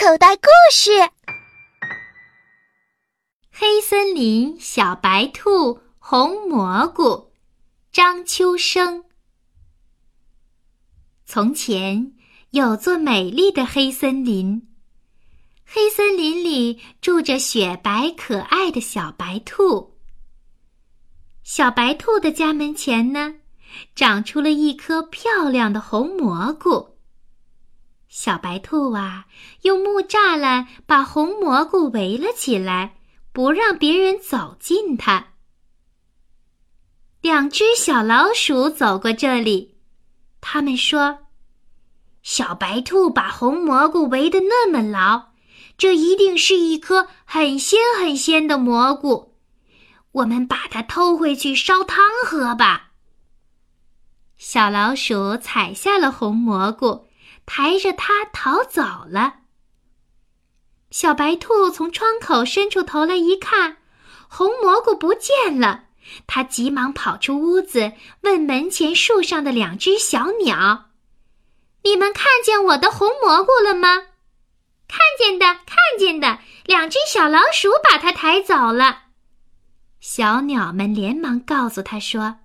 [0.00, 0.90] 口袋故事：
[3.50, 7.32] 黑森林小白兔红蘑菇，
[7.90, 9.02] 张秋生。
[11.26, 12.12] 从前
[12.50, 14.68] 有座美丽的黑森林，
[15.66, 19.98] 黑森林里住着雪白可爱的小白兔。
[21.42, 23.34] 小白兔的家门前呢，
[23.96, 26.97] 长出了一颗漂亮的红蘑菇。
[28.08, 29.26] 小白兔啊，
[29.62, 32.96] 用木栅栏把红蘑菇围了起来，
[33.32, 35.34] 不让别人走近它。
[37.20, 39.76] 两只小老鼠走过这里，
[40.40, 41.26] 他们说
[42.22, 45.32] ：“小白兔把红蘑菇围得那么牢，
[45.76, 49.34] 这一定是一颗很鲜很鲜的蘑菇。
[50.12, 52.92] 我们把它偷回去烧汤喝吧。”
[54.38, 57.07] 小老鼠采下了红蘑菇。
[57.48, 59.36] 抬着它逃走了。
[60.90, 63.78] 小白兔从窗口伸出头来一看，
[64.28, 65.84] 红蘑菇不见了。
[66.26, 70.90] 它急忙跑出屋子，问门前树上的两只小鸟
[71.84, 74.04] ：“你们看见我的红蘑菇了吗
[74.86, 79.04] ？”“看见的，看见的。”两只小老鼠把它抬走了。
[80.00, 82.40] 小鸟们连忙告诉他说：“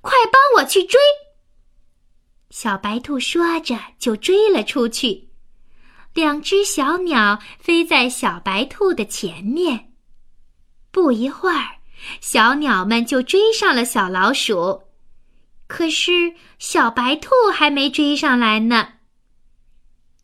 [0.00, 1.00] 快帮我去追！”
[2.52, 5.30] 小白兔说着，就追了出去。
[6.12, 9.94] 两只小鸟飞在小白兔的前面。
[10.90, 11.76] 不一会儿，
[12.20, 14.82] 小鸟们就追上了小老鼠。
[15.66, 18.86] 可是小白兔还没追上来呢。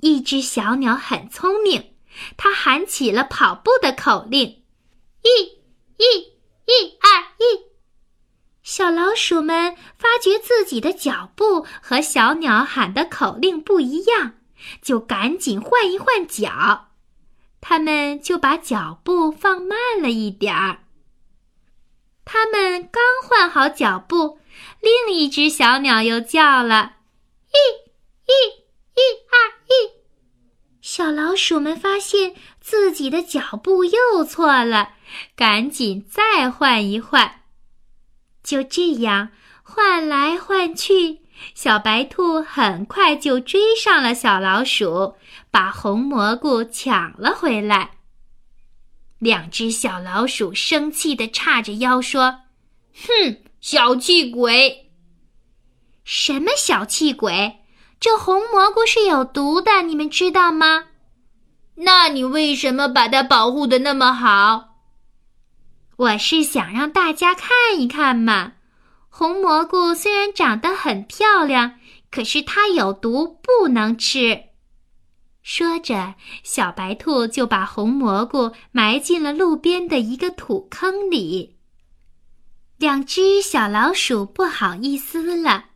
[0.00, 1.92] 一只小鸟很聪明，
[2.38, 4.48] 它喊起了跑步的口令
[5.20, 5.28] ：“一、
[5.98, 6.20] 一、
[6.64, 7.60] 一、二、一。”
[8.64, 14.32] 小老鼠们发觉自己的脚步和小鸟喊的口令不一样，
[14.80, 16.88] 就赶紧换一换脚。
[17.60, 20.78] 他们就把脚步放慢了一点儿。
[22.24, 24.38] 他们刚换好脚步，
[24.80, 26.94] 另一只小鸟又叫了
[27.52, 27.60] ：“一、
[28.24, 28.32] 一、
[28.94, 29.92] 一、二、一。”
[30.80, 34.94] 小老鼠们发现自己的脚步又错了，
[35.36, 37.42] 赶紧再换一换。
[38.44, 39.30] 就这样
[39.62, 41.20] 换来换去，
[41.54, 45.14] 小白兔很快就追上了小老鼠，
[45.50, 47.92] 把红蘑菇抢了回来。
[49.18, 52.40] 两只小老鼠生气地叉着腰说
[52.94, 54.90] ：“哼，小气鬼！
[56.04, 57.60] 什么小气鬼？
[57.98, 60.88] 这红蘑菇是有毒的，你们知道吗？
[61.76, 64.73] 那你为什么把它保护的那么好？”
[65.96, 68.54] 我是想让大家看一看嘛，
[69.08, 71.78] 红蘑菇虽然长得很漂亮，
[72.10, 74.40] 可是它有毒，不能吃。
[75.42, 81.58] 说着，小白兔就把红蘑菇埋进了路边的一个土坑里。
[82.78, 85.66] 两只小老鼠不好意思了，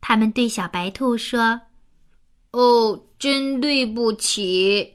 [0.00, 1.60] 他们对小白兔说
[2.52, 4.94] ：“哦，真对不起。”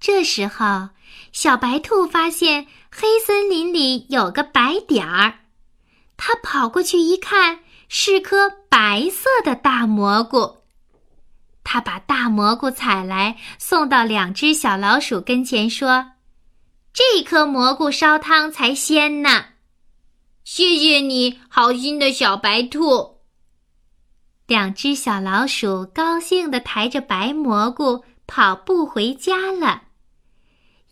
[0.00, 0.88] 这时候，
[1.32, 2.66] 小白兔发现。
[2.96, 5.40] 黑森林里有个白点儿，
[6.16, 10.58] 它跑过去一看，是颗白色的大蘑菇。
[11.64, 16.12] 他把大蘑菇采来，送到两只小老鼠跟前，说
[16.94, 19.44] ：“这颗蘑菇烧汤才鲜呢。”
[20.44, 23.18] 谢谢你，好心的小白兔。
[24.46, 29.83] 两只小老鼠高兴地抬着白蘑菇跑步回家了。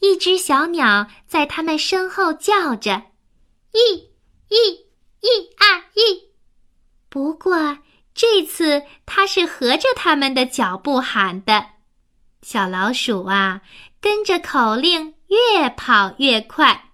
[0.03, 3.01] 一只小鸟在它们身后叫着
[3.71, 3.95] ：“一、
[4.49, 4.73] 一、
[5.21, 6.21] 一、二、一。”
[7.09, 7.79] 不过
[8.13, 11.65] 这次它是合着它们的脚步喊的。
[12.43, 13.63] 小老鼠啊，
[14.01, 16.91] 跟着口令越跑越快。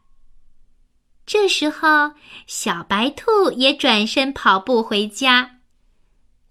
[1.24, 2.12] 这时候，
[2.46, 5.60] 小白兔也转身跑步回家。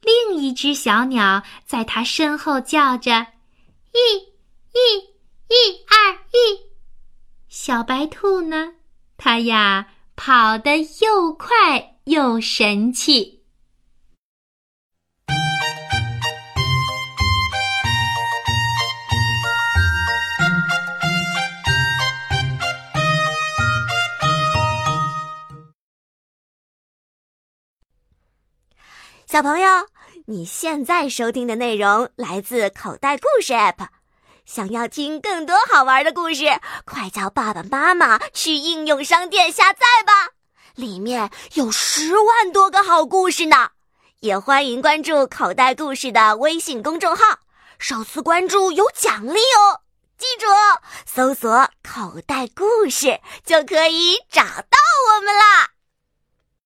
[0.01, 3.27] 另一只小鸟在它身后叫着
[3.93, 4.17] ：“一、
[4.73, 5.16] 一。”
[5.49, 5.55] 一
[5.87, 6.71] 二一，
[7.47, 8.73] 小白兔呢？
[9.15, 13.45] 它呀，跑得又快又神气。
[29.25, 29.69] 小朋友，
[30.25, 33.87] 你现在收听的内容来自口袋故事 App。
[34.47, 36.45] 想要听更多好玩的故事，
[36.85, 40.29] 快叫爸爸妈妈去应用商店下载吧，
[40.73, 43.71] 里面有十万多个好故事呢。
[44.21, 47.39] 也欢迎关注口袋故事的微信公众号，
[47.77, 49.81] 首次关注有奖励哦。
[50.17, 50.47] 记住
[51.05, 54.77] 搜索“口袋故事”就可以找到
[55.17, 55.71] 我们啦。